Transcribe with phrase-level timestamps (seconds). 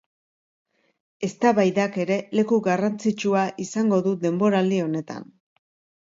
[1.25, 5.29] Eztabaidak ere leku garrantzitsua izango du denboraldi honetan.